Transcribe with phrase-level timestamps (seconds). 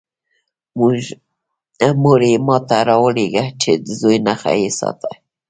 [2.03, 5.13] مور یې ما ته راولېږه چې د زوی نښه یې ساتی.